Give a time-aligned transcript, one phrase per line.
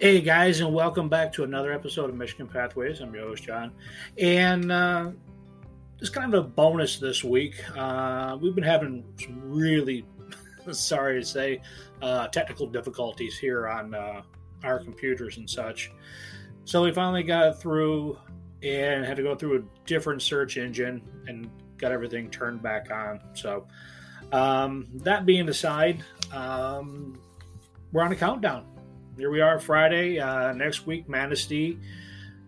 [0.00, 3.00] Hey guys, and welcome back to another episode of Michigan Pathways.
[3.00, 3.70] I'm your host John,
[4.16, 5.10] and uh,
[5.98, 7.62] just kind of a bonus this week.
[7.76, 10.06] Uh, we've been having some really,
[10.72, 11.60] sorry to say,
[12.00, 14.22] uh, technical difficulties here on uh,
[14.64, 15.92] our computers and such.
[16.64, 18.16] So we finally got through
[18.62, 23.20] and had to go through a different search engine and got everything turned back on.
[23.34, 23.66] So
[24.32, 27.20] um, that being aside, um,
[27.92, 28.64] we're on a countdown
[29.16, 30.18] here we are Friday.
[30.18, 31.78] Uh, next week, Manistee.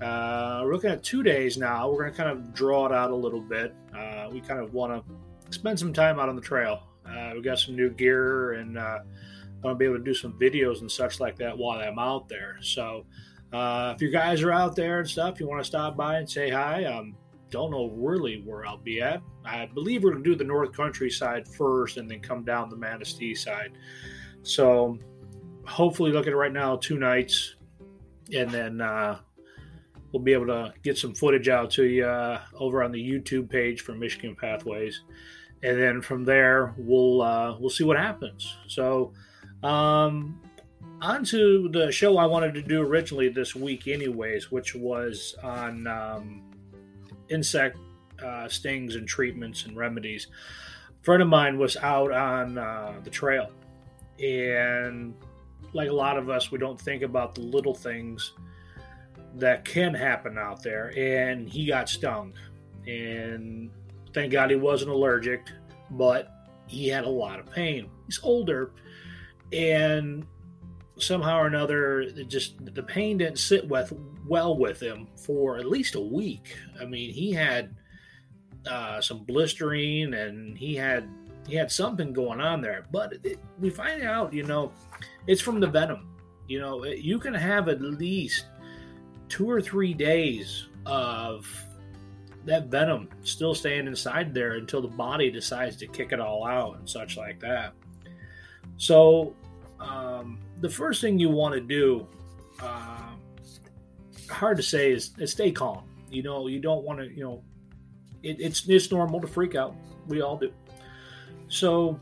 [0.00, 1.90] Uh, we're looking at two days now.
[1.90, 3.74] We're going to kind of draw it out a little bit.
[3.96, 6.82] Uh, we kind of want to spend some time out on the trail.
[7.06, 8.98] Uh, we got some new gear and uh,
[9.62, 12.28] want to be able to do some videos and such like that while I'm out
[12.28, 12.58] there.
[12.60, 13.06] So
[13.52, 16.28] uh, if you guys are out there and stuff, you want to stop by and
[16.28, 16.84] say hi.
[16.84, 17.16] Um,
[17.50, 19.22] don't know really where I'll be at.
[19.44, 22.68] I believe we're going to do the North Country side first and then come down
[22.68, 23.72] the Manistee side.
[24.42, 24.98] So
[25.66, 27.56] hopefully looking at it right now two nights,
[28.34, 29.18] and then uh,
[30.12, 33.50] we'll be able to get some footage out to you uh, over on the YouTube
[33.50, 35.02] page for Michigan Pathways,
[35.62, 38.56] and then from there we'll uh, we'll see what happens.
[38.68, 39.12] So.
[39.62, 40.40] Um,
[41.02, 45.86] on to the show I wanted to do originally this week, anyways, which was on
[45.86, 46.42] um,
[47.28, 47.78] insect
[48.22, 50.28] uh, stings and treatments and remedies.
[50.88, 53.50] A friend of mine was out on uh, the trail
[54.18, 55.14] and
[55.72, 58.32] like a lot of us, we don't think about the little things
[59.34, 60.92] that can happen out there.
[60.96, 62.32] And he got stung.
[62.86, 63.70] And
[64.14, 65.46] thank God he wasn't allergic,
[65.90, 66.32] but
[66.66, 67.90] he had a lot of pain.
[68.06, 68.72] He's older.
[69.52, 70.26] And
[70.98, 73.92] somehow or another, just the pain didn't sit with
[74.26, 76.56] well with him for at least a week.
[76.80, 77.76] I mean, he had
[78.66, 81.08] uh, some blistering and he had
[81.46, 82.86] he had something going on there.
[82.90, 84.72] But it, we find out, you know,
[85.26, 86.08] it's from the venom.
[86.48, 88.46] You know, you can have at least
[89.28, 91.46] two or three days of
[92.44, 96.78] that venom still staying inside there until the body decides to kick it all out
[96.78, 97.72] and such like that.
[98.76, 99.34] So,
[99.80, 102.06] um, the first thing you want to do,
[102.60, 103.10] uh,
[104.30, 105.84] hard to say, is, is, stay calm.
[106.10, 107.42] You know, you don't want to, you know,
[108.22, 109.74] it, it's it's normal to freak out.
[110.06, 110.52] We all do.
[111.48, 112.00] So,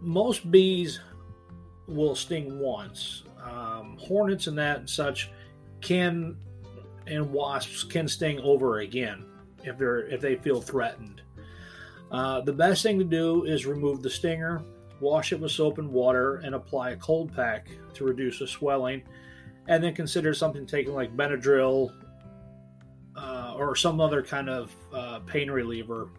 [0.00, 1.00] most bees
[1.86, 3.24] will sting once.
[3.42, 5.30] Um, hornets and that and such
[5.80, 6.36] can,
[7.06, 9.26] and wasps can sting over again
[9.64, 11.22] if they're if they feel threatened.
[12.10, 14.62] Uh, the best thing to do is remove the stinger,
[15.00, 19.02] wash it with soap and water, and apply a cold pack to reduce the swelling.
[19.66, 21.92] And then consider something taken like Benadryl
[23.16, 26.10] uh, or some other kind of uh, pain reliever.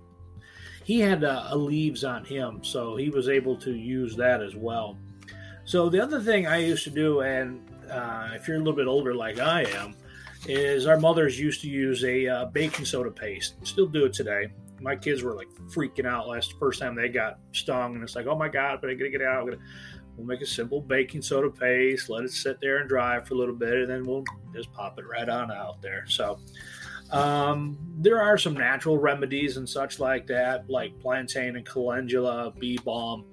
[0.85, 4.99] He had uh, Aleve on him, so he was able to use that as well.
[5.65, 7.59] So the other thing I used to do, and
[7.89, 9.95] uh, if you're a little bit older like I am,
[10.47, 13.55] is our mothers used to use a uh, baking soda paste.
[13.63, 14.49] Still do it today.
[14.79, 18.27] My kids were like freaking out last first time they got stung, and it's like,
[18.27, 19.49] oh my god, but I gotta get out.
[20.17, 23.37] We'll make a simple baking soda paste, let it sit there and dry for a
[23.37, 26.05] little bit, and then we'll just pop it right on out there.
[26.07, 26.39] So
[27.11, 32.77] um, there are some natural remedies and such like that, like plantain and calendula, bee
[32.83, 33.25] balm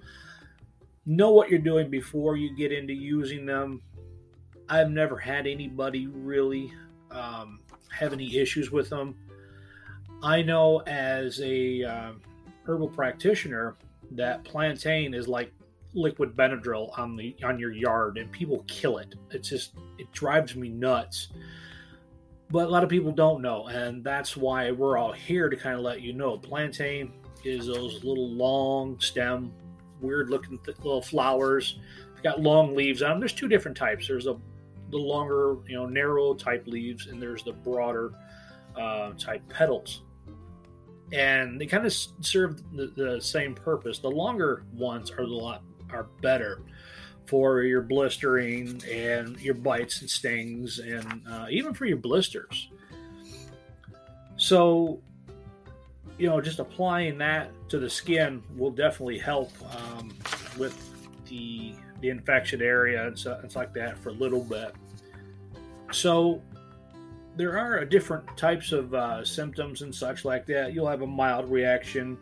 [1.06, 3.82] know what you're doing before you get into using them.
[4.68, 6.72] I've never had anybody really
[7.10, 7.60] um,
[7.90, 9.14] have any issues with them.
[10.22, 12.12] I know as a uh,
[12.64, 13.76] herbal practitioner
[14.12, 15.52] that plantain is like
[15.94, 19.14] liquid Benadryl on the on your yard, and people kill it.
[19.30, 21.28] It's just it drives me nuts.
[22.50, 25.74] But a lot of people don't know, and that's why we're all here to kind
[25.74, 26.36] of let you know.
[26.36, 27.12] Plantain
[27.44, 29.52] is those little long stem
[30.00, 31.78] weird looking th- little flowers.
[32.14, 33.20] They've got long leaves on them.
[33.20, 34.06] There's two different types.
[34.06, 34.36] There's a
[34.92, 38.12] the longer, you know, narrow type leaves, and there's the broader
[38.78, 40.02] uh, type petals.
[41.12, 43.98] And they kind of serve the, the, same purpose.
[43.98, 45.62] The longer ones are a lot
[45.92, 46.62] are better
[47.26, 52.68] for your blistering and your bites and stings, and uh, even for your blisters.
[54.36, 55.00] So
[56.18, 60.12] you know, just applying that to the skin will definitely help um,
[60.58, 60.90] with
[61.26, 64.74] the the infection area and so like that for a little bit.
[65.92, 66.42] So
[67.36, 70.74] there are different types of uh, symptoms and such like that.
[70.74, 72.18] You'll have a mild reaction,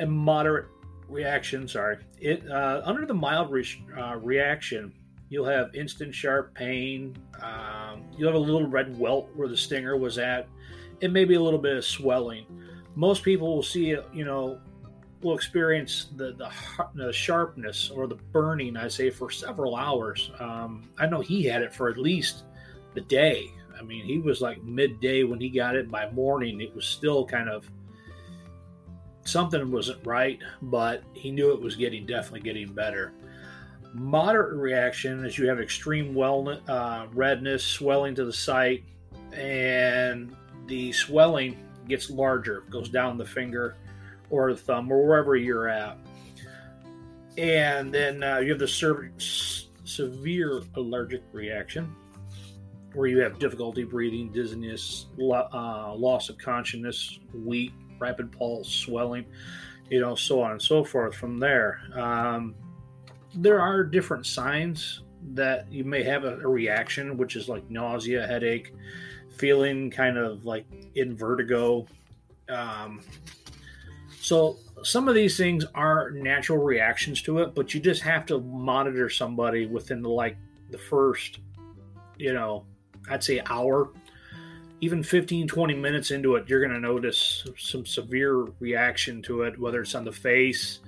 [0.00, 0.68] a moderate
[1.08, 1.68] reaction.
[1.68, 4.92] Sorry, it uh, under the mild re- uh, reaction,
[5.28, 7.16] you'll have instant sharp pain.
[7.42, 10.48] Um, you'll have a little red welt where the stinger was at
[11.00, 12.46] it may be a little bit of swelling.
[12.94, 14.58] Most people will see it, you know,
[15.22, 16.50] will experience the, the,
[16.94, 20.30] the sharpness or the burning, I say, for several hours.
[20.38, 22.44] Um, I know he had it for at least
[22.94, 23.50] the day.
[23.78, 25.90] I mean, he was like midday when he got it.
[25.90, 27.68] By morning, it was still kind of
[29.24, 33.12] something wasn't right, but he knew it was getting definitely getting better.
[33.92, 38.84] Moderate reaction is you have extreme well, uh, redness, swelling to the site,
[39.32, 40.34] and
[40.66, 41.56] the swelling
[41.88, 43.76] gets larger, goes down the finger
[44.30, 45.96] or the thumb or wherever you're at.
[47.36, 48.68] And then uh, you have the
[49.84, 51.94] severe allergic reaction,
[52.94, 59.24] where you have difficulty breathing, dizziness, lo- uh, loss of consciousness, weak, rapid pulse, swelling,
[59.90, 61.14] you know, so on and so forth.
[61.14, 62.54] From there, um,
[63.34, 65.02] there are different signs
[65.32, 68.74] that you may have a, a reaction, which is like nausea, headache,
[69.36, 71.86] feeling kind of like in vertigo.
[72.48, 73.00] Um,
[74.20, 78.40] so some of these things are natural reactions to it, but you just have to
[78.40, 80.36] monitor somebody within the like
[80.70, 81.40] the first,
[82.18, 82.64] you know,
[83.10, 83.90] I'd say hour,
[84.80, 89.58] even 15, 20 minutes into it, you're going to notice some severe reaction to it,
[89.58, 90.80] whether it's on the face,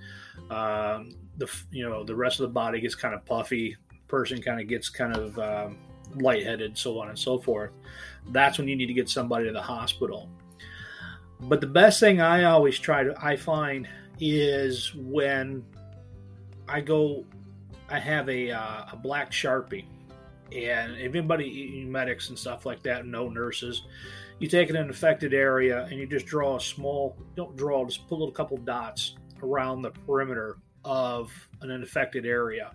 [0.50, 3.76] um, the you know the rest of the body gets kind of puffy,
[4.08, 5.78] person kind of gets kind of um,
[6.16, 7.70] lightheaded, so on and so forth.
[8.28, 10.28] That's when you need to get somebody to the hospital.
[11.40, 13.88] But the best thing I always try to I find
[14.18, 15.64] is when
[16.68, 17.24] I go,
[17.88, 19.84] I have a uh, a black sharpie,
[20.52, 23.82] and if anybody medics and stuff like that no nurses,
[24.38, 28.25] you take an infected area and you just draw a small, don't draw, just put
[28.26, 31.32] a couple dots around the perimeter of
[31.62, 32.72] an infected area.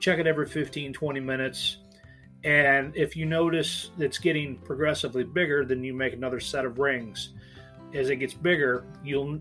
[0.00, 1.78] Check it every 15, 20 minutes.
[2.44, 7.30] And if you notice it's getting progressively bigger, then you make another set of rings
[7.94, 9.40] as it gets bigger, you'll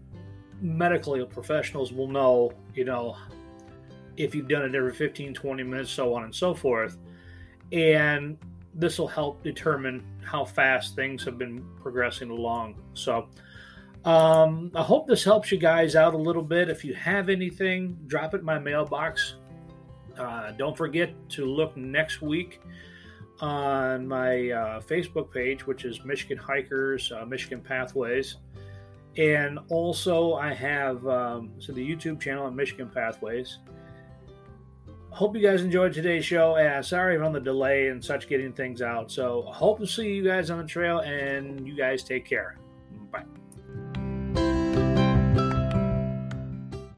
[0.61, 3.17] medically professionals will know, you know,
[4.17, 6.97] if you've done it every 15, 20 minutes, so on and so forth.
[7.71, 8.37] And
[8.73, 12.75] this will help determine how fast things have been progressing along.
[12.93, 13.27] So,
[14.05, 16.69] um, I hope this helps you guys out a little bit.
[16.69, 19.35] If you have anything, drop it in my mailbox.
[20.17, 22.61] Uh, don't forget to look next week
[23.41, 28.37] on my uh, Facebook page, which is Michigan Hikers, uh, Michigan Pathways.
[29.17, 33.59] And also, I have um, so the YouTube channel on Michigan Pathways.
[35.11, 36.55] Hope you guys enjoyed today's show.
[36.55, 39.11] And sorry on the delay and such getting things out.
[39.11, 42.57] So, hope to see you guys on the trail, and you guys take care.